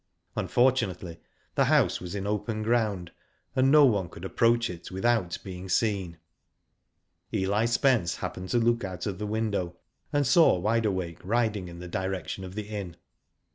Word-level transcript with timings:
Unfortunately 0.35 1.19
the 1.53 1.65
house 1.65 2.01
was 2.01 2.15
in 2.15 2.25
open 2.25 2.63
ground, 2.63 3.11
and 3.55 3.69
no 3.69 3.85
one 3.85 4.09
could 4.09 4.25
approach 4.25 4.67
it 4.67 4.89
without 4.89 5.37
being 5.43 5.69
seen, 5.69 6.13
n^ 7.31 7.39
Eli 7.41 7.65
Spence 7.65 8.15
happened 8.15 8.49
to 8.49 8.57
look 8.57 8.83
out 8.83 9.05
of 9.05 9.19
the 9.19 9.27
window, 9.27 9.77
and 10.11 10.25
saw 10.25 10.57
Wide 10.57 10.87
Awake 10.87 11.19
riding 11.23 11.67
in 11.67 11.77
the 11.77 11.87
direction 11.87 12.43
of 12.43 12.55
the 12.55 12.67
inn. 12.67 12.95